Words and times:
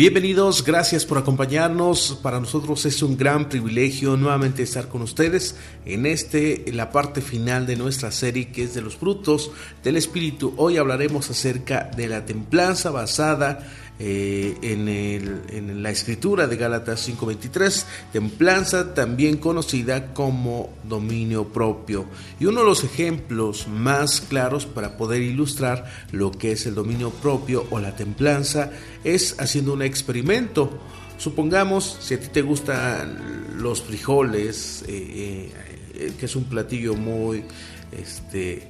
Bienvenidos, 0.00 0.64
gracias 0.64 1.04
por 1.04 1.18
acompañarnos. 1.18 2.18
Para 2.22 2.40
nosotros 2.40 2.86
es 2.86 3.02
un 3.02 3.18
gran 3.18 3.50
privilegio 3.50 4.16
nuevamente 4.16 4.62
estar 4.62 4.88
con 4.88 5.02
ustedes 5.02 5.56
en 5.84 6.06
este, 6.06 6.64
la 6.72 6.90
parte 6.90 7.20
final 7.20 7.66
de 7.66 7.76
nuestra 7.76 8.10
serie 8.10 8.48
que 8.48 8.62
es 8.62 8.72
de 8.72 8.80
los 8.80 8.96
frutos 8.96 9.50
del 9.84 9.98
Espíritu. 9.98 10.54
Hoy 10.56 10.78
hablaremos 10.78 11.28
acerca 11.28 11.90
de 11.94 12.08
la 12.08 12.24
templanza 12.24 12.90
basada 12.90 13.68
eh, 14.02 14.56
en, 14.62 15.82
la 15.82 15.90
escritura 15.90 16.46
de 16.46 16.56
Gálatas 16.56 17.06
5:23, 17.06 17.84
templanza 18.14 18.94
también 18.94 19.36
conocida 19.36 20.14
como 20.14 20.70
dominio 20.84 21.48
propio. 21.48 22.06
Y 22.38 22.46
uno 22.46 22.60
de 22.60 22.66
los 22.66 22.82
ejemplos 22.82 23.68
más 23.68 24.22
claros 24.22 24.64
para 24.64 24.96
poder 24.96 25.20
ilustrar 25.20 25.84
lo 26.12 26.30
que 26.30 26.52
es 26.52 26.64
el 26.64 26.74
dominio 26.74 27.10
propio 27.10 27.66
o 27.70 27.78
la 27.78 27.94
templanza 27.94 28.70
es 29.04 29.38
haciendo 29.38 29.74
un 29.74 29.82
experimento. 29.82 30.70
Supongamos, 31.18 31.98
si 32.00 32.14
a 32.14 32.20
ti 32.20 32.28
te 32.28 32.40
gustan 32.40 33.58
los 33.58 33.82
frijoles, 33.82 34.82
eh, 34.88 35.50
eh, 35.94 36.12
que 36.18 36.24
es 36.24 36.36
un 36.36 36.44
platillo 36.44 36.94
muy, 36.94 37.44
este, 37.92 38.66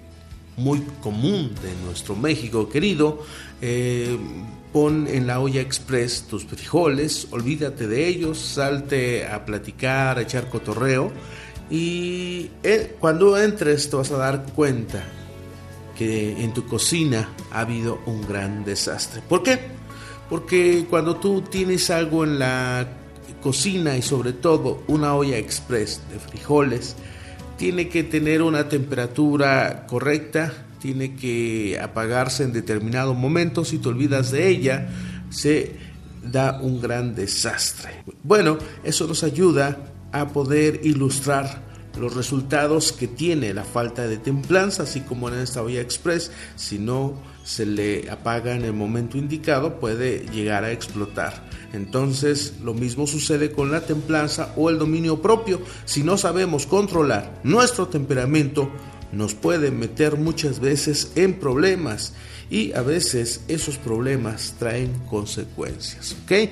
muy 0.57 0.81
común 1.01 1.55
de 1.63 1.73
nuestro 1.87 2.17
México 2.17 2.69
querido, 2.69 3.25
Pon 4.73 5.09
en 5.09 5.27
la 5.27 5.41
olla 5.41 5.61
express 5.61 6.23
tus 6.23 6.45
frijoles, 6.45 7.27
olvídate 7.31 7.89
de 7.89 8.07
ellos, 8.07 8.39
salte 8.39 9.27
a 9.27 9.45
platicar, 9.45 10.19
a 10.19 10.23
echar 10.23 10.49
cotorreo 10.49 11.11
y 11.71 12.51
eh, 12.63 12.97
cuando 13.01 13.37
entres 13.37 13.91
te 13.91 13.97
vas 13.97 14.11
a 14.11 14.17
dar 14.17 14.47
cuenta 14.55 15.03
que 15.97 16.43
en 16.43 16.55
tu 16.55 16.67
cocina 16.67 17.31
ha 17.51 17.61
habido 17.61 18.01
un 18.07 18.27
gran 18.27 18.65
desastre. 18.65 19.23
¿Por 19.29 19.43
qué? 19.43 19.59
Porque 20.29 20.87
cuando 20.89 21.17
tú 21.17 21.43
tienes 21.43 21.91
algo 21.91 22.25
en 22.25 22.39
la 22.39 22.87
cocina 23.43 23.97
y 23.97 24.03
sobre 24.03 24.33
todo 24.33 24.83
una 24.87 25.15
olla 25.15 25.37
express 25.37 26.01
de 26.13 26.19
frijoles, 26.19 26.97
tiene 27.57 27.89
que 27.89 28.05
tener 28.05 28.41
una 28.41 28.69
temperatura 28.69 29.87
correcta, 29.87 30.53
tiene 30.81 31.15
que 31.15 31.79
apagarse 31.81 32.45
en 32.45 32.53
determinado 32.53 33.15
momento, 33.15 33.65
si 33.65 33.79
te 33.79 33.89
olvidas 33.89 34.31
de 34.31 34.49
ella, 34.49 34.89
se 35.31 35.77
da 36.23 36.61
un 36.61 36.81
gran 36.81 37.15
desastre. 37.15 38.03
Bueno, 38.23 38.59
eso 38.85 39.07
nos 39.07 39.23
ayuda 39.23 39.79
a 40.13 40.29
poder 40.29 40.81
ilustrar 40.85 41.71
los 41.99 42.15
resultados 42.15 42.93
que 42.93 43.09
tiene 43.09 43.53
la 43.53 43.65
falta 43.65 44.07
de 44.07 44.19
templanza, 44.19 44.85
así 44.85 45.01
como 45.01 45.29
en 45.29 45.35
esta 45.35 45.63
olla 45.63 45.81
express, 45.81 46.31
si 46.57 46.79
no 46.79 47.15
se 47.45 47.67
le 47.67 48.11
apaga 48.11 48.55
en 48.55 48.65
el 48.65 48.73
momento 48.73 49.19
indicado, 49.19 49.81
puede 49.81 50.27
llegar 50.33 50.65
a 50.65 50.73
explotar. 50.73 51.49
Entonces, 51.73 52.55
lo 52.63 52.75
mismo 52.75 53.07
sucede 53.07 53.53
con 53.53 53.71
la 53.71 53.83
templanza 53.83 54.53
o 54.57 54.71
el 54.71 54.79
dominio 54.79 55.21
propio. 55.21 55.61
Si 55.85 56.03
no 56.03 56.17
sabemos 56.17 56.67
controlar 56.67 57.41
nuestro 57.43 57.89
temperamento, 57.89 58.71
nos 59.13 59.35
puede 59.35 59.71
meter 59.71 60.17
muchas 60.17 60.61
veces 60.61 61.13
en 61.17 61.35
problemas 61.35 62.15
y 62.51 62.73
a 62.73 62.83
veces 62.83 63.43
esos 63.49 63.79
problemas 63.79 64.55
traen 64.59 64.93
consecuencias. 65.09 66.17
¿ok? 66.25 66.51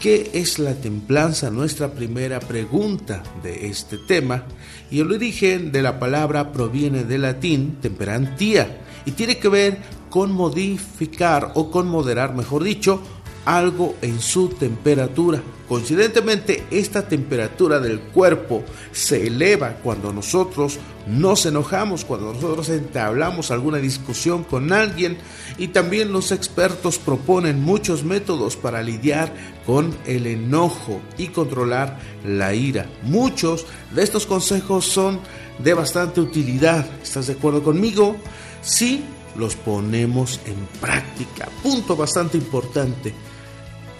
¿Qué 0.00 0.30
es 0.34 0.58
la 0.58 0.74
templanza? 0.74 1.50
Nuestra 1.50 1.92
primera 1.92 2.38
pregunta 2.38 3.22
de 3.42 3.66
este 3.66 3.98
tema. 3.98 4.44
Y 4.90 5.00
el 5.00 5.10
origen 5.10 5.72
de 5.72 5.82
la 5.82 5.98
palabra 5.98 6.52
proviene 6.52 7.04
del 7.04 7.22
latín 7.22 7.78
temperantía 7.80 8.78
y 9.04 9.12
tiene 9.12 9.38
que 9.38 9.48
ver 9.48 9.78
con 10.08 10.32
modificar 10.32 11.52
o 11.54 11.70
con 11.70 11.88
moderar, 11.88 12.34
mejor 12.34 12.62
dicho, 12.62 13.02
algo 13.48 13.96
en 14.02 14.20
su 14.20 14.50
temperatura. 14.50 15.40
Coincidentemente, 15.66 16.64
esta 16.70 17.08
temperatura 17.08 17.80
del 17.80 18.00
cuerpo 18.00 18.62
se 18.92 19.26
eleva 19.26 19.76
cuando 19.82 20.12
nosotros 20.12 20.78
nos 21.06 21.46
enojamos, 21.46 22.04
cuando 22.04 22.34
nosotros 22.34 22.68
entablamos 22.68 23.50
alguna 23.50 23.78
discusión 23.78 24.44
con 24.44 24.70
alguien 24.70 25.16
y 25.56 25.68
también 25.68 26.12
los 26.12 26.30
expertos 26.30 26.98
proponen 26.98 27.62
muchos 27.62 28.04
métodos 28.04 28.54
para 28.56 28.82
lidiar 28.82 29.32
con 29.64 29.96
el 30.04 30.26
enojo 30.26 31.00
y 31.16 31.28
controlar 31.28 31.98
la 32.26 32.52
ira. 32.52 32.84
Muchos 33.02 33.64
de 33.94 34.02
estos 34.02 34.26
consejos 34.26 34.84
son 34.84 35.20
de 35.58 35.72
bastante 35.72 36.20
utilidad. 36.20 36.86
¿Estás 37.02 37.28
de 37.28 37.32
acuerdo 37.32 37.62
conmigo? 37.62 38.16
Sí, 38.60 39.02
los 39.36 39.56
ponemos 39.56 40.38
en 40.44 40.66
práctica. 40.82 41.48
Punto 41.62 41.96
bastante 41.96 42.36
importante. 42.36 43.14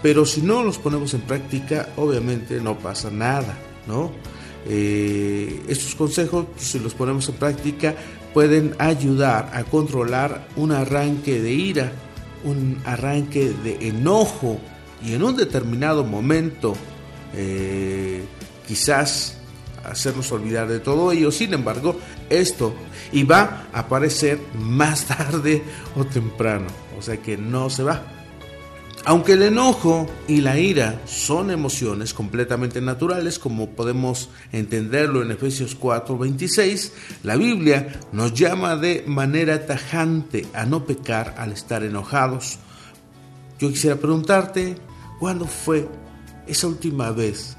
Pero 0.03 0.25
si 0.25 0.43
no 0.43 0.63
los 0.63 0.79
ponemos 0.79 1.15
en 1.15 1.23
práctica, 1.23 1.89
obviamente 1.97 2.61
no 2.61 2.79
pasa 2.79 3.11
nada, 3.11 3.59
¿no? 3.87 4.13
Eh, 4.67 5.63
estos 5.69 5.95
consejos, 5.95 6.47
si 6.57 6.79
los 6.79 6.95
ponemos 6.95 7.29
en 7.29 7.37
práctica, 7.37 7.95
pueden 8.35 8.75
ayudar 8.79 9.51
a 9.55 9.65
controlar 9.65 10.49
un 10.57 10.73
arranque 10.73 11.41
de 11.41 11.53
ira, 11.53 11.93
un 12.45 12.81
arranque 12.85 13.51
de 13.65 13.89
enojo 13.89 14.59
y 15.03 15.15
en 15.15 15.23
un 15.23 15.37
determinado 15.37 16.05
momento 16.05 16.75
eh, 17.35 18.23
quizás 18.67 19.39
hacernos 19.85 20.31
olvidar 20.33 20.69
de 20.69 20.81
todo 20.81 21.13
ello. 21.13 21.31
Sin 21.31 21.55
embargo, 21.55 21.99
esto 22.29 22.75
y 23.13 23.25
va 23.25 23.69
a 23.73 23.81
aparecer 23.81 24.39
más 24.55 25.05
tarde 25.07 25.63
o 25.97 26.05
temprano, 26.05 26.67
o 26.99 27.03
sea 27.03 27.17
que 27.17 27.37
no 27.37 27.71
se 27.71 27.83
va. 27.83 28.18
Aunque 29.05 29.33
el 29.33 29.43
enojo 29.43 30.07
y 30.27 30.41
la 30.41 30.59
ira 30.59 31.01
son 31.07 31.51
emociones 31.51 32.13
completamente 32.13 32.81
naturales, 32.81 33.39
como 33.39 33.71
podemos 33.71 34.29
entenderlo 34.53 35.23
en 35.23 35.31
Efesios 35.31 35.75
4:26, 35.79 36.93
la 37.23 37.37
Biblia 37.37 38.01
nos 38.13 38.35
llama 38.35 38.77
de 38.77 39.05
manera 39.07 39.65
tajante 39.67 40.47
a 40.53 40.67
no 40.67 40.85
pecar 40.85 41.35
al 41.39 41.53
estar 41.53 41.85
enojados. 41.85 42.59
Yo 43.59 43.71
quisiera 43.71 43.97
preguntarte, 43.97 44.77
¿cuándo 45.19 45.47
fue 45.47 45.89
esa 46.47 46.67
última 46.67 47.11
vez 47.11 47.57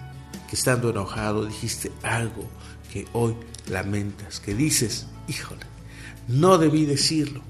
que 0.49 0.55
estando 0.55 0.89
enojado 0.91 1.45
dijiste 1.45 1.91
algo 2.03 2.47
que 2.91 3.07
hoy 3.13 3.35
lamentas, 3.69 4.39
que 4.39 4.53
dices, 4.53 5.07
híjole, 5.27 5.65
no 6.27 6.57
debí 6.57 6.85
decirlo, 6.85 7.41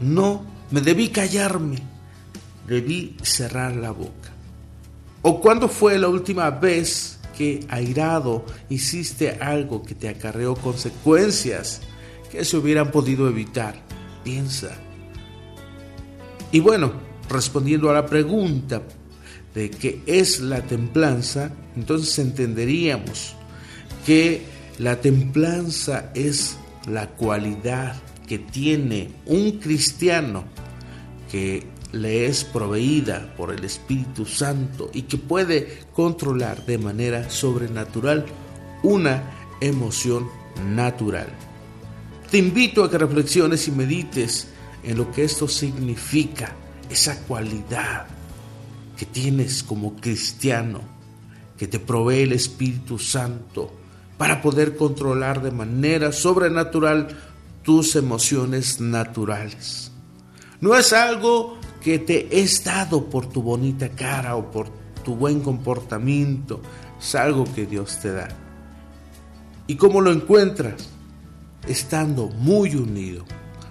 no, 0.00 0.44
me 0.70 0.80
debí 0.80 1.08
callarme? 1.08 1.78
Debí 2.70 3.16
cerrar 3.22 3.74
la 3.74 3.90
boca? 3.90 4.30
¿O 5.22 5.40
cuándo 5.40 5.68
fue 5.68 5.98
la 5.98 6.08
última 6.08 6.50
vez 6.50 7.18
que 7.36 7.66
airado 7.68 8.46
hiciste 8.68 9.32
algo 9.40 9.82
que 9.82 9.96
te 9.96 10.08
acarreó 10.08 10.54
consecuencias 10.54 11.80
que 12.30 12.44
se 12.44 12.56
hubieran 12.56 12.92
podido 12.92 13.28
evitar? 13.28 13.74
Piensa. 14.22 14.70
Y 16.52 16.60
bueno, 16.60 16.92
respondiendo 17.28 17.90
a 17.90 17.94
la 17.94 18.06
pregunta 18.06 18.82
de 19.52 19.68
qué 19.68 20.02
es 20.06 20.40
la 20.40 20.62
templanza, 20.62 21.50
entonces 21.74 22.16
entenderíamos 22.20 23.34
que 24.06 24.42
la 24.78 25.00
templanza 25.00 26.12
es 26.14 26.56
la 26.88 27.08
cualidad 27.08 27.96
que 28.28 28.38
tiene 28.38 29.10
un 29.26 29.58
cristiano 29.58 30.44
que 31.30 31.66
le 31.92 32.26
es 32.26 32.44
proveída 32.44 33.34
por 33.36 33.52
el 33.52 33.64
Espíritu 33.64 34.24
Santo 34.26 34.90
y 34.92 35.02
que 35.02 35.18
puede 35.18 35.80
controlar 35.92 36.64
de 36.66 36.78
manera 36.78 37.30
sobrenatural 37.30 38.26
una 38.82 39.22
emoción 39.60 40.28
natural. 40.68 41.28
Te 42.30 42.38
invito 42.38 42.84
a 42.84 42.90
que 42.90 42.98
reflexiones 42.98 43.66
y 43.68 43.72
medites 43.72 44.48
en 44.82 44.96
lo 44.96 45.10
que 45.10 45.24
esto 45.24 45.48
significa, 45.48 46.54
esa 46.88 47.22
cualidad 47.22 48.06
que 48.96 49.06
tienes 49.06 49.62
como 49.62 49.96
cristiano, 49.96 50.80
que 51.56 51.66
te 51.66 51.78
provee 51.78 52.22
el 52.22 52.32
Espíritu 52.32 52.98
Santo 52.98 53.72
para 54.16 54.40
poder 54.42 54.76
controlar 54.76 55.42
de 55.42 55.50
manera 55.50 56.12
sobrenatural 56.12 57.08
tus 57.62 57.96
emociones 57.96 58.80
naturales. 58.80 59.90
No 60.60 60.76
es 60.76 60.92
algo 60.92 61.59
que 61.80 61.98
te 61.98 62.40
es 62.40 62.62
dado 62.64 63.08
por 63.08 63.26
tu 63.26 63.42
bonita 63.42 63.88
cara 63.90 64.36
o 64.36 64.50
por 64.50 64.68
tu 65.04 65.14
buen 65.14 65.40
comportamiento. 65.40 66.60
Es 67.00 67.14
algo 67.14 67.44
que 67.54 67.66
Dios 67.66 67.98
te 68.00 68.12
da. 68.12 68.28
¿Y 69.66 69.76
cómo 69.76 70.00
lo 70.00 70.12
encuentras? 70.12 70.88
Estando 71.66 72.28
muy 72.28 72.74
unido. 72.74 73.24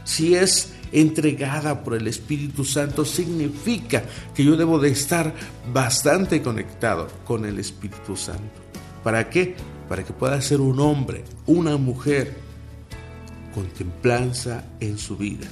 Si 0.03 0.35
es 0.35 0.73
entregada 0.91 1.83
por 1.83 1.93
el 1.93 2.07
Espíritu 2.07 2.65
Santo, 2.65 3.05
significa 3.05 4.03
que 4.33 4.43
yo 4.43 4.55
debo 4.57 4.79
de 4.79 4.89
estar 4.89 5.33
bastante 5.71 6.41
conectado 6.41 7.07
con 7.25 7.45
el 7.45 7.59
Espíritu 7.59 8.15
Santo. 8.15 8.61
¿Para 9.03 9.29
qué? 9.29 9.55
Para 9.87 10.03
que 10.03 10.13
pueda 10.13 10.41
ser 10.41 10.61
un 10.61 10.79
hombre, 10.79 11.23
una 11.45 11.77
mujer 11.77 12.35
con 13.53 13.67
templanza 13.67 14.65
en 14.79 14.97
su 14.97 15.17
vida. 15.17 15.47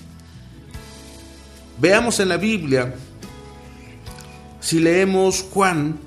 Veamos 1.80 2.20
en 2.20 2.30
la 2.30 2.38
Biblia, 2.38 2.96
Si 4.60 4.80
leemos 4.80 5.46
Juan, 5.54 6.00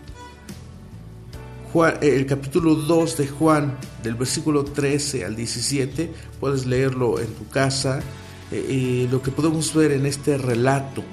el 2.03 2.27
capítulo 2.27 2.75
2 2.75 3.17
de 3.17 3.29
Juan, 3.29 3.79
del 4.03 4.17
versículo 4.17 4.65
13 4.65 5.25
al 5.25 5.37
17, 5.37 6.13
puedes 6.41 6.67
leerlo 6.67 7.21
en 7.21 7.29
tu 7.29 7.49
casa, 7.49 8.01
eh, 8.51 9.07
lo 9.11 9.23
que 9.23 9.31
podemos 9.31 9.73
ver 9.73 9.93
en 9.93 10.07
este 10.07 10.37
relato 10.37 11.05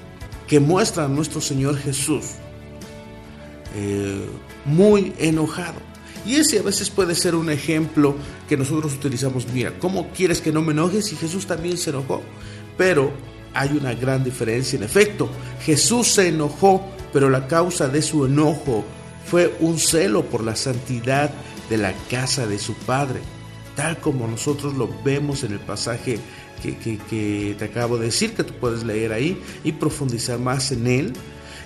que 0.48 0.58
muestra 0.58 1.04
a 1.04 1.08
nuestro 1.08 1.40
Señor 1.40 1.78
Jesús 1.78 2.24
eh, 3.76 4.26
muy 4.64 5.12
enojado. 5.18 5.80
Y 6.26 6.34
ese 6.34 6.58
a 6.58 6.62
veces 6.62 6.90
puede 6.90 7.14
ser 7.14 7.36
un 7.36 7.48
ejemplo 7.48 8.16
que 8.48 8.56
nosotros 8.56 8.94
utilizamos. 8.94 9.46
Mira, 9.54 9.78
¿cómo 9.78 10.08
quieres 10.10 10.40
que 10.40 10.50
no 10.50 10.62
me 10.62 10.72
enojes? 10.72 11.12
Y 11.12 11.16
Jesús 11.16 11.46
también 11.46 11.78
se 11.78 11.90
enojó. 11.90 12.22
Pero 12.76 13.12
hay 13.54 13.70
una 13.70 13.94
gran 13.94 14.24
diferencia. 14.24 14.76
En 14.76 14.82
efecto, 14.82 15.28
Jesús 15.64 16.08
se 16.08 16.28
enojó, 16.28 16.84
pero 17.12 17.30
la 17.30 17.46
causa 17.46 17.88
de 17.88 18.02
su 18.02 18.26
enojo 18.26 18.84
fue 19.24 19.54
un 19.60 19.78
celo 19.78 20.24
por 20.24 20.42
la 20.42 20.56
santidad 20.56 21.30
de 21.68 21.76
la 21.76 21.92
casa 22.10 22.46
de 22.46 22.58
su 22.58 22.74
Padre, 22.74 23.20
tal 23.76 23.98
como 23.98 24.26
nosotros 24.26 24.74
lo 24.74 24.88
vemos 25.04 25.44
en 25.44 25.52
el 25.52 25.60
pasaje 25.60 26.18
que, 26.62 27.54
te 27.58 27.64
acabo 27.64 27.98
de 27.98 28.06
decir, 28.06 28.34
que 28.34 28.44
tú 28.44 28.54
puedes 28.54 28.84
leer 28.84 29.12
ahí 29.12 29.40
y 29.64 29.72
profundizar 29.72 30.38
más 30.38 30.72
en 30.72 30.86
él. 30.86 31.12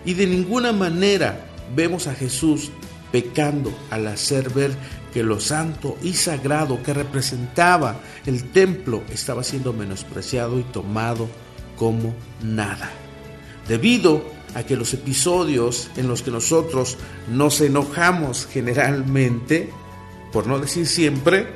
Y 0.04 0.14
de 0.14 0.26
ninguna 0.26 0.72
manera 0.72 1.46
vemos 1.74 2.06
a 2.06 2.14
Jesús 2.14 2.70
pecando 3.10 3.72
al 3.90 4.06
hacer 4.06 4.50
ver 4.50 4.72
que 5.12 5.22
lo 5.22 5.38
santo 5.38 5.96
y 6.02 6.14
sagrado 6.14 6.82
que 6.82 6.94
representaba 6.94 8.00
el 8.26 8.50
templo 8.50 9.02
estaba 9.12 9.44
siendo 9.44 9.72
menospreciado 9.72 10.58
y 10.58 10.62
tomado 10.64 11.28
como 11.82 12.14
nada. 12.44 12.92
Debido 13.66 14.22
a 14.54 14.62
que 14.62 14.76
los 14.76 14.94
episodios 14.94 15.90
en 15.96 16.06
los 16.06 16.22
que 16.22 16.30
nosotros 16.30 16.96
nos 17.28 17.60
enojamos 17.60 18.46
generalmente, 18.46 19.68
por 20.32 20.46
no 20.46 20.60
decir 20.60 20.86
siempre, 20.86 21.48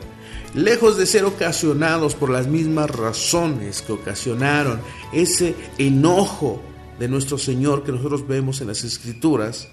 lejos 0.52 0.96
de 0.96 1.06
ser 1.06 1.24
ocasionados 1.26 2.16
por 2.16 2.30
las 2.30 2.48
mismas 2.48 2.90
razones 2.90 3.82
que 3.82 3.92
ocasionaron 3.92 4.80
ese 5.12 5.54
enojo 5.78 6.60
de 6.98 7.06
nuestro 7.06 7.38
Señor 7.38 7.84
que 7.84 7.92
nosotros 7.92 8.26
vemos 8.26 8.60
en 8.60 8.66
las 8.66 8.82
Escrituras, 8.82 9.68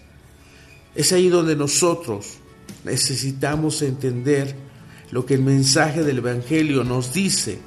es 0.93 1.11
ahí 1.13 1.29
donde 1.29 1.55
nosotros 1.55 2.27
necesitamos 2.83 3.81
entender 3.81 4.55
lo 5.09 5.25
que 5.25 5.33
el 5.33 5.41
mensaje 5.41 6.03
del 6.03 6.19
Evangelio 6.19 6.83
nos 6.83 7.11
dice 7.11 7.57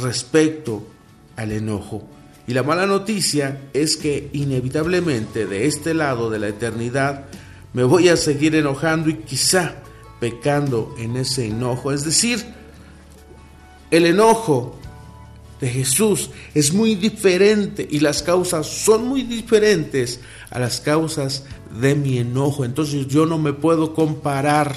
respecto 0.00 0.93
al 1.36 1.52
enojo. 1.52 2.02
Y 2.46 2.52
la 2.52 2.62
mala 2.62 2.86
noticia 2.86 3.60
es 3.72 3.96
que 3.96 4.28
inevitablemente 4.32 5.46
de 5.46 5.66
este 5.66 5.94
lado 5.94 6.30
de 6.30 6.38
la 6.38 6.48
eternidad 6.48 7.24
me 7.72 7.84
voy 7.84 8.08
a 8.08 8.16
seguir 8.16 8.54
enojando 8.54 9.08
y 9.08 9.14
quizá 9.14 9.76
pecando 10.20 10.94
en 10.98 11.16
ese 11.16 11.46
enojo. 11.46 11.92
Es 11.92 12.04
decir, 12.04 12.44
el 13.90 14.06
enojo 14.06 14.76
de 15.60 15.68
Jesús 15.68 16.30
es 16.54 16.72
muy 16.72 16.94
diferente 16.94 17.86
y 17.90 18.00
las 18.00 18.22
causas 18.22 18.66
son 18.66 19.08
muy 19.08 19.22
diferentes 19.22 20.20
a 20.50 20.58
las 20.58 20.80
causas 20.80 21.44
de 21.80 21.94
mi 21.94 22.18
enojo. 22.18 22.64
Entonces 22.64 23.06
yo 23.08 23.26
no 23.26 23.38
me 23.38 23.52
puedo 23.52 23.94
comparar 23.94 24.74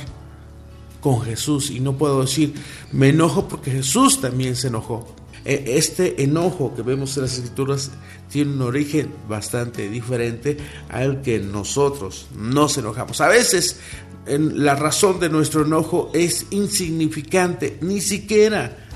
con 1.02 1.22
Jesús 1.22 1.70
y 1.70 1.80
no 1.80 1.98
puedo 1.98 2.22
decir, 2.22 2.54
me 2.92 3.10
enojo 3.10 3.48
porque 3.48 3.72
Jesús 3.72 4.22
también 4.22 4.56
se 4.56 4.68
enojó. 4.68 5.08
E, 5.48 5.78
este 5.78 6.22
enojo 6.24 6.76
que 6.76 6.82
vemos 6.82 7.16
en 7.16 7.24
las 7.24 7.36
escrituras 7.36 7.90
tiene 8.30 8.52
un 8.52 8.62
origen 8.64 9.14
bastante 9.30 9.90
diferente 9.90 10.58
al 10.90 11.22
que 11.22 11.40
nosotros 11.40 12.28
nos 12.36 12.78
enojamos. 12.78 13.22
A 13.22 13.30
veces 13.30 13.80
la 14.26 14.76
razón 14.76 15.22
de 15.22 15.30
nuestro 15.30 15.66
enojo 15.66 16.12
es 16.14 16.48
insignificante, 16.52 17.78
ni 17.80 18.02
siquiera 18.02 18.90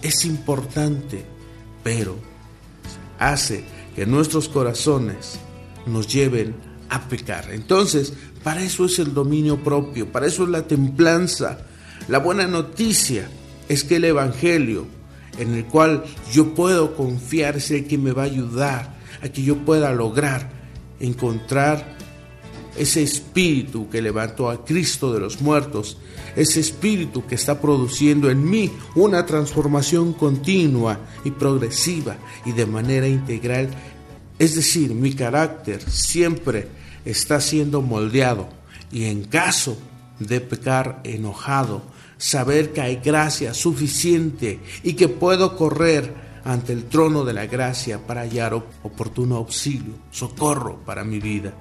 es 0.00 0.24
importante, 0.24 1.24
pero 1.82 2.14
hace 3.18 3.64
que 3.96 4.06
nuestros 4.06 4.48
corazones 4.48 5.40
nos 5.86 6.06
lleven 6.06 6.54
a 6.88 7.08
pecar. 7.08 7.50
Entonces, 7.50 8.12
para 8.44 8.62
eso 8.62 8.84
es 8.84 9.00
el 9.00 9.12
dominio 9.12 9.58
propio, 9.64 10.12
para 10.12 10.28
eso 10.28 10.44
es 10.44 10.50
la 10.50 10.68
templanza. 10.68 11.66
La 12.06 12.20
buena 12.20 12.46
noticia 12.46 13.28
es 13.68 13.82
que 13.82 13.96
el 13.96 14.04
Evangelio 14.04 14.86
en 15.38 15.54
el 15.54 15.64
cual 15.66 16.04
yo 16.32 16.54
puedo 16.54 16.94
confiar 16.94 17.56
es 17.56 17.68
que 17.68 17.98
me 17.98 18.12
va 18.12 18.22
a 18.22 18.26
ayudar 18.26 18.96
a 19.22 19.28
que 19.28 19.42
yo 19.42 19.56
pueda 19.64 19.92
lograr 19.92 20.50
encontrar 21.00 21.96
ese 22.76 23.02
espíritu 23.02 23.88
que 23.88 24.02
levantó 24.02 24.50
a 24.50 24.64
Cristo 24.64 25.12
de 25.12 25.20
los 25.20 25.40
muertos, 25.40 25.98
ese 26.34 26.60
espíritu 26.60 27.26
que 27.26 27.34
está 27.34 27.60
produciendo 27.60 28.30
en 28.30 28.48
mí 28.48 28.70
una 28.94 29.24
transformación 29.24 30.12
continua 30.12 31.00
y 31.24 31.30
progresiva 31.30 32.16
y 32.44 32.52
de 32.52 32.66
manera 32.66 33.08
integral. 33.08 33.70
Es 34.38 34.54
decir, 34.54 34.94
mi 34.94 35.14
carácter 35.14 35.80
siempre 35.90 36.68
está 37.04 37.40
siendo 37.40 37.80
moldeado 37.80 38.48
y 38.92 39.04
en 39.04 39.24
caso 39.24 39.76
de 40.18 40.40
pecar 40.40 41.00
enojado, 41.04 41.82
saber 42.18 42.72
que 42.72 42.80
hay 42.80 42.96
gracia 42.96 43.54
suficiente 43.54 44.60
y 44.82 44.94
que 44.94 45.08
puedo 45.08 45.56
correr 45.56 46.14
ante 46.44 46.72
el 46.72 46.84
trono 46.84 47.24
de 47.24 47.32
la 47.32 47.46
gracia 47.46 48.06
para 48.06 48.22
hallar 48.22 48.54
oportuno 48.54 49.36
auxilio, 49.36 49.94
socorro 50.10 50.78
para 50.84 51.04
mi 51.04 51.18
vida. 51.18 51.52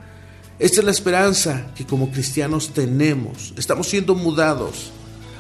Esta 0.59 0.79
es 0.79 0.85
la 0.85 0.91
esperanza 0.91 1.73
que 1.75 1.85
como 1.85 2.11
cristianos 2.11 2.69
tenemos. 2.69 3.53
Estamos 3.57 3.87
siendo 3.89 4.15
mudados 4.15 4.91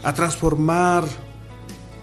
a 0.03 0.13
transformar 0.13 1.05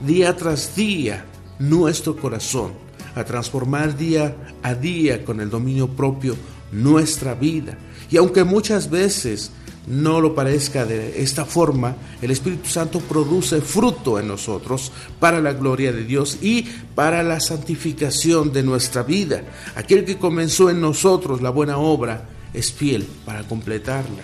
día 0.00 0.35
tras 0.37 0.75
día 0.75 1.25
nuestro 1.59 2.16
corazón, 2.16 2.73
a 3.14 3.25
transformar 3.25 3.97
día 3.97 4.35
a 4.62 4.75
día 4.75 5.25
con 5.25 5.40
el 5.40 5.50
dominio 5.50 5.88
propio 5.88 6.37
nuestra 6.71 7.35
vida. 7.35 7.76
Y 8.11 8.16
aunque 8.16 8.45
muchas 8.45 8.88
veces 8.88 9.50
no 9.87 10.21
lo 10.21 10.35
parezca 10.35 10.87
de 10.87 11.23
esta 11.23 11.45
forma, 11.45 11.97
el 12.21 12.31
Espíritu 12.31 12.69
Santo 12.69 13.01
produce 13.01 13.61
fruto 13.61 14.19
en 14.19 14.29
nosotros 14.29 14.93
para 15.19 15.41
la 15.41 15.53
gloria 15.53 15.93
de 15.93 16.05
Dios 16.05 16.39
y 16.41 16.62
para 16.95 17.23
la 17.23 17.41
santificación 17.41 18.53
de 18.53 18.62
nuestra 18.62 19.03
vida. 19.03 19.43
Aquel 19.75 20.05
que 20.05 20.19
comenzó 20.19 20.71
en 20.71 20.81
nosotros 20.81 21.43
la 21.43 21.51
buena 21.51 21.79
obra 21.79 22.29
es 22.55 22.73
fiel 22.73 23.07
para 23.25 23.43
completarla. 23.43 24.23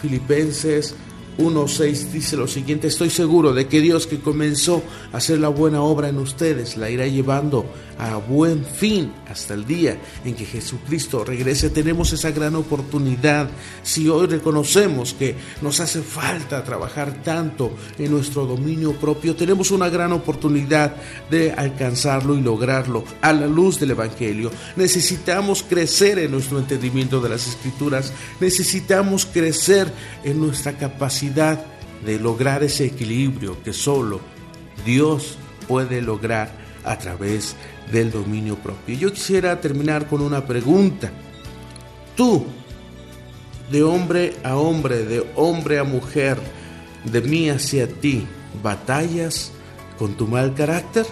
Filipenses 0.00 0.94
1.6 1.38 2.10
dice 2.10 2.36
lo 2.36 2.48
siguiente, 2.48 2.88
estoy 2.88 3.10
seguro 3.10 3.54
de 3.54 3.68
que 3.68 3.80
Dios 3.80 4.08
que 4.08 4.18
comenzó 4.18 4.82
a 5.12 5.18
hacer 5.18 5.38
la 5.38 5.48
buena 5.48 5.82
obra 5.82 6.08
en 6.08 6.18
ustedes 6.18 6.76
la 6.76 6.90
irá 6.90 7.06
llevando 7.06 7.64
a 7.96 8.16
buen 8.16 8.64
fin 8.64 9.12
hasta 9.28 9.54
el 9.54 9.64
día 9.64 9.98
en 10.24 10.34
que 10.34 10.44
Jesucristo 10.44 11.24
regrese. 11.24 11.70
Tenemos 11.70 12.12
esa 12.12 12.32
gran 12.32 12.56
oportunidad 12.56 13.50
si 13.82 14.08
hoy 14.08 14.26
reconocemos 14.26 15.14
que 15.14 15.36
nos 15.62 15.80
hace 15.80 16.02
falta 16.02 16.64
trabajar 16.64 17.22
tanto 17.22 17.72
en 17.98 18.10
nuestro 18.10 18.44
dominio 18.46 18.92
propio. 18.94 19.36
Tenemos 19.36 19.70
una 19.70 19.88
gran 19.88 20.12
oportunidad 20.12 20.96
de 21.30 21.52
alcanzarlo 21.52 22.36
y 22.36 22.40
lograrlo 22.40 23.04
a 23.20 23.32
la 23.32 23.46
luz 23.46 23.78
del 23.78 23.92
Evangelio. 23.92 24.50
Necesitamos 24.76 25.62
crecer 25.62 26.18
en 26.18 26.32
nuestro 26.32 26.58
entendimiento 26.58 27.20
de 27.20 27.28
las 27.28 27.46
Escrituras. 27.46 28.12
Necesitamos 28.40 29.26
crecer 29.26 29.92
en 30.24 30.40
nuestra 30.40 30.72
capacidad 30.72 31.27
de 31.34 32.18
lograr 32.20 32.62
ese 32.62 32.86
equilibrio 32.86 33.62
que 33.62 33.72
solo 33.72 34.20
Dios 34.84 35.38
puede 35.66 36.00
lograr 36.00 36.50
a 36.84 36.98
través 36.98 37.56
del 37.92 38.10
dominio 38.10 38.56
propio. 38.56 38.96
Yo 38.96 39.12
quisiera 39.12 39.60
terminar 39.60 40.06
con 40.06 40.20
una 40.20 40.46
pregunta. 40.46 41.10
Tú, 42.16 42.46
de 43.70 43.82
hombre 43.82 44.36
a 44.42 44.56
hombre, 44.56 45.04
de 45.04 45.26
hombre 45.36 45.78
a 45.78 45.84
mujer, 45.84 46.38
de 47.04 47.20
mí 47.20 47.50
hacia 47.50 47.86
ti, 47.86 48.26
¿batallas 48.62 49.52
con 49.98 50.14
tu 50.14 50.26
mal 50.26 50.54
carácter? 50.54 51.06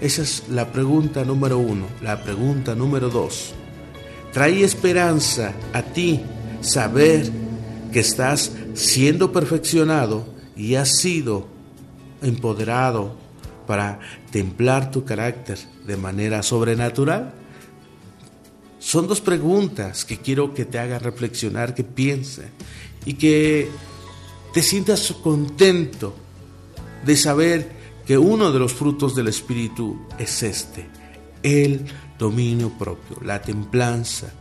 Esa 0.00 0.22
es 0.22 0.44
la 0.48 0.70
pregunta 0.70 1.24
número 1.24 1.58
uno. 1.58 1.86
La 2.02 2.22
pregunta 2.22 2.74
número 2.74 3.08
dos. 3.08 3.52
Trae 4.32 4.62
esperanza 4.62 5.52
a 5.72 5.82
ti 5.82 6.20
saber 6.60 7.28
que 7.92 8.00
estás 8.00 8.52
siendo 8.78 9.32
perfeccionado 9.32 10.26
y 10.56 10.76
has 10.76 10.98
sido 10.98 11.46
empoderado 12.22 13.16
para 13.66 14.00
templar 14.30 14.90
tu 14.90 15.04
carácter 15.04 15.58
de 15.86 15.96
manera 15.96 16.42
sobrenatural? 16.42 17.34
Son 18.78 19.06
dos 19.06 19.20
preguntas 19.20 20.04
que 20.04 20.18
quiero 20.18 20.54
que 20.54 20.64
te 20.64 20.78
haga 20.78 20.98
reflexionar, 20.98 21.74
que 21.74 21.84
piense 21.84 22.48
y 23.04 23.14
que 23.14 23.68
te 24.54 24.62
sientas 24.62 25.12
contento 25.22 26.14
de 27.04 27.16
saber 27.16 27.70
que 28.06 28.16
uno 28.16 28.50
de 28.52 28.58
los 28.58 28.72
frutos 28.72 29.14
del 29.14 29.28
Espíritu 29.28 30.06
es 30.18 30.42
este, 30.42 30.86
el 31.42 31.84
dominio 32.18 32.70
propio, 32.78 33.18
la 33.22 33.42
templanza, 33.42 34.32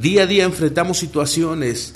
Día 0.00 0.24
a 0.24 0.26
día 0.26 0.44
enfrentamos 0.44 0.98
situaciones 0.98 1.94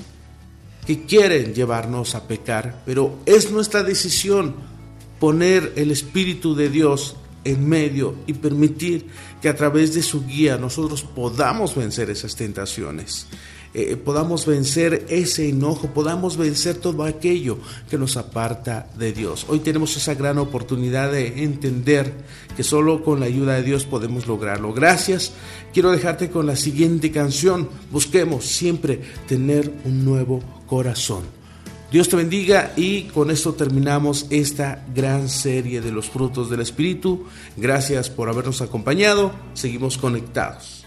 que 0.91 1.03
quieren 1.03 1.55
llevarnos 1.55 2.17
a 2.17 2.27
pecar, 2.27 2.83
pero 2.85 3.21
es 3.25 3.53
nuestra 3.53 3.85
decisión 3.85 4.57
poner 5.21 5.75
el 5.77 5.93
Espíritu 5.93 6.57
de 6.57 6.69
Dios 6.69 7.15
en 7.45 7.69
medio 7.69 8.17
y 8.27 8.33
permitir 8.33 9.07
que 9.41 9.49
a 9.49 9.55
través 9.55 9.95
de 9.95 10.03
su 10.03 10.27
guía 10.27 10.57
nosotros 10.57 11.03
podamos 11.03 11.77
vencer 11.77 12.11
esas 12.11 12.35
tentaciones. 12.35 13.29
Eh, 13.73 13.95
podamos 13.95 14.47
vencer 14.47 15.07
ese 15.11 15.49
enojo, 15.49 15.95
podamos 15.95 16.37
vencer 16.37 16.75
todo 16.79 17.05
aquello 17.05 17.59
que 17.89 17.97
nos 17.97 18.17
aparta 18.17 18.91
de 18.99 19.13
Dios. 19.13 19.47
Hoy 19.49 19.61
tenemos 19.61 19.97
esa 19.97 20.15
gran 20.15 20.39
oportunidad 20.39 21.13
de 21.13 21.45
entender 21.45 22.13
que 22.57 22.65
solo 22.65 23.05
con 23.05 23.21
la 23.21 23.27
ayuda 23.27 23.55
de 23.55 23.63
Dios 23.63 23.85
podemos 23.85 24.27
lograrlo. 24.27 24.73
Gracias. 24.73 25.35
Quiero 25.73 25.93
dejarte 25.93 26.31
con 26.31 26.49
la 26.49 26.57
siguiente 26.57 27.13
canción. 27.13 27.69
Busquemos 27.93 28.45
siempre 28.45 29.03
tener 29.29 29.73
un 29.85 30.05
nuevo 30.05 30.39
corazón. 30.41 30.60
Dios 31.91 32.09
te 32.09 32.15
bendiga 32.15 32.73
y 32.77 33.03
con 33.09 33.33
esto 33.33 33.55
terminamos 33.55 34.27
esta 34.31 34.87
gran 34.95 35.29
serie 35.29 35.81
de 35.81 35.91
los 35.91 36.09
frutos 36.09 36.49
del 36.49 36.61
Espíritu. 36.61 37.25
Gracias 37.57 38.09
por 38.09 38.29
habernos 38.29 38.63
acompañado. 38.63 39.33
Seguimos 39.55 39.99
conectados. 39.99 40.80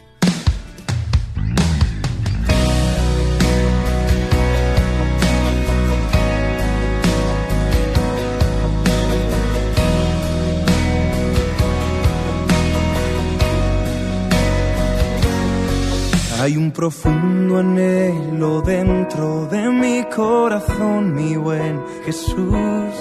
Hay 16.44 16.58
un 16.58 16.72
profundo 16.74 17.60
anhelo 17.60 18.62
dentro 18.62 19.46
de 19.46 19.70
mi 19.70 20.04
corazón, 20.14 21.16
mi 21.16 21.38
buen 21.38 21.82
Jesús. 22.04 22.94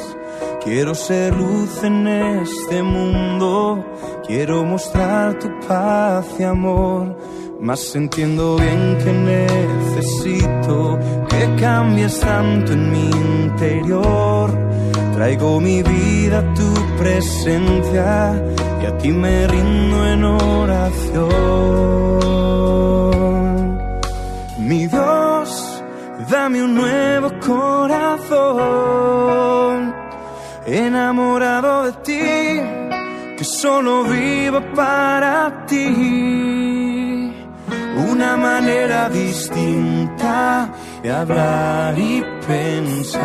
Quiero 0.62 0.94
ser 0.94 1.36
luz 1.36 1.82
en 1.82 2.06
este 2.06 2.84
mundo, 2.84 3.84
quiero 4.24 4.64
mostrar 4.64 5.40
tu 5.40 5.48
paz 5.66 6.24
y 6.38 6.44
amor. 6.44 7.18
Mas 7.60 7.96
entiendo 7.96 8.58
bien 8.58 8.98
que 9.02 9.12
necesito 9.12 11.00
que 11.28 11.56
cambies 11.60 12.20
tanto 12.20 12.74
en 12.74 12.92
mi 12.92 13.10
interior. 13.10 14.52
Traigo 15.14 15.58
mi 15.58 15.82
vida 15.82 16.38
a 16.38 16.54
tu 16.54 16.72
presencia 16.96 18.40
y 18.80 18.86
a 18.86 18.96
ti 18.98 19.10
me 19.10 19.48
rindo 19.48 20.06
en 20.06 20.24
oración. 20.26 22.21
Mi 24.72 24.86
Dios, 24.86 25.84
dame 26.30 26.62
un 26.62 26.74
nuevo 26.74 27.30
corazón, 27.40 28.34
enamorado 30.64 31.84
de 31.84 31.92
ti, 32.08 32.22
que 33.36 33.44
solo 33.44 34.04
vivo 34.04 34.62
para 34.74 35.66
ti. 35.66 37.34
Una 38.12 38.38
manera 38.38 39.10
distinta 39.10 40.70
de 41.02 41.12
hablar 41.12 41.98
y 41.98 42.24
pensar. 42.46 43.20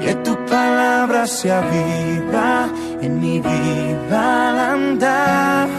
Que 0.00 0.14
tu 0.26 0.36
palabra 0.46 1.26
sea 1.26 1.62
viva 1.62 2.68
en 3.00 3.20
mi 3.20 3.40
vida 3.40 4.50
al 4.50 4.58
andar 4.76 5.77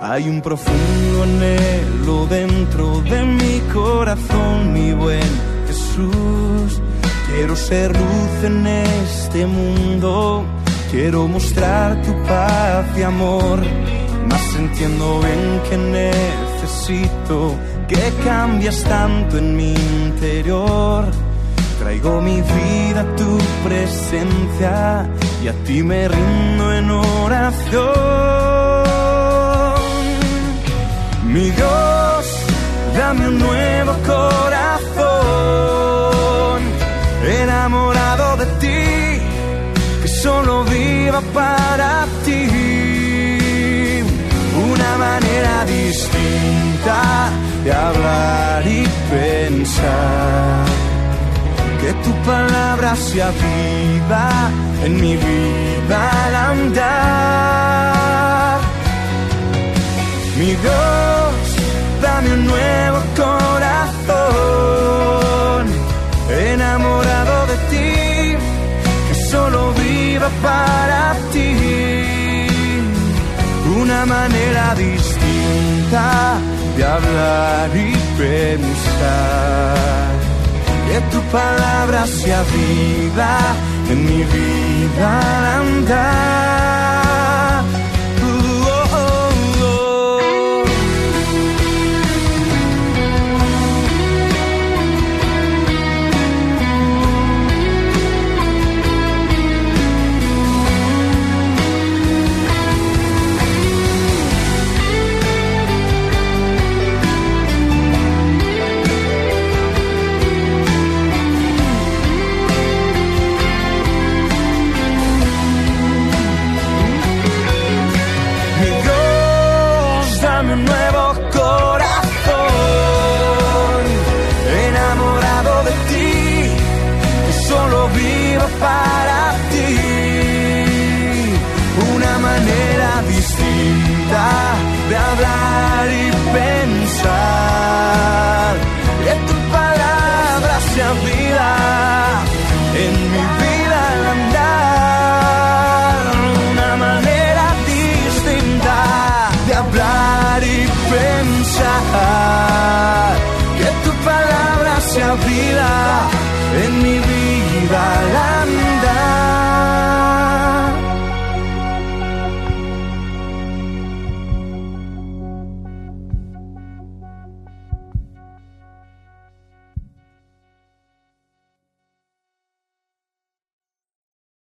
hay 0.00 0.28
un 0.28 0.40
profundo 0.40 1.22
anhelo 1.22 2.26
dentro 2.26 3.00
de 3.00 3.22
mi 3.22 3.60
corazón, 3.72 4.72
mi 4.72 4.92
buen 4.92 5.30
Jesús. 5.66 6.80
Quiero 7.28 7.56
ser 7.56 7.92
luz 7.96 8.44
en 8.44 8.66
este 8.66 9.46
mundo, 9.46 10.44
quiero 10.90 11.26
mostrar 11.28 12.00
tu 12.02 12.12
paz 12.24 12.86
y 12.96 13.02
amor. 13.02 13.60
Mas 14.28 14.56
entiendo 14.56 15.20
bien 15.20 15.60
que 15.68 15.76
necesito 15.76 17.54
que 17.88 18.12
cambies 18.24 18.82
tanto 18.84 19.38
en 19.38 19.56
mi 19.56 19.74
interior. 19.74 21.04
Traigo 21.78 22.20
mi 22.20 22.40
vida 22.40 23.00
a 23.02 23.16
tu 23.16 23.38
presencia 23.64 25.08
y 25.44 25.48
a 25.48 25.52
ti 25.64 25.82
me 25.82 26.08
rindo 26.08 26.72
en 26.74 26.90
oración. 26.90 28.55
Mi 31.36 31.50
Dios, 31.50 32.24
dame 32.96 33.28
un 33.28 33.38
nuevo 33.38 33.92
corazón, 34.06 35.02
enamorado 37.42 38.38
de 38.38 38.46
ti, 38.62 39.20
que 40.00 40.08
solo 40.08 40.64
viva 40.64 41.20
para 41.34 42.06
ti. 42.24 42.48
Una 44.72 44.96
manera 44.96 45.66
distinta 45.66 47.28
de 47.64 47.70
hablar 47.70 48.66
y 48.66 48.88
pensar. 49.10 50.64
Que 51.82 51.92
tu 52.02 52.12
palabra 52.30 52.96
sea 52.96 53.30
viva 53.44 54.30
en 54.86 54.92
mi 55.02 55.14
vida 55.16 55.98
al 56.24 56.34
andar. 56.52 57.76
Mi 60.38 60.52
Dios, 60.54 61.05
dame 62.06 62.30
un 62.38 62.42
nuevo 62.52 62.98
corazón, 63.22 64.14
enamorado 66.52 67.34
de 67.50 67.56
ti, 67.70 67.92
que 69.08 69.14
solo 69.30 69.60
viva 69.84 70.28
para 70.48 71.00
ti. 71.32 71.50
Una 73.82 74.00
manera 74.06 74.64
distinta 74.86 76.04
de 76.76 76.82
hablar 76.94 77.68
y 77.88 77.92
pensar. 78.22 80.08
Que 80.86 80.98
tu 81.12 81.20
palabra 81.38 82.00
sea 82.06 82.40
viva 82.56 83.34
en 83.90 83.98
mi 84.08 84.20
vida 84.34 85.08
andar 85.60 86.75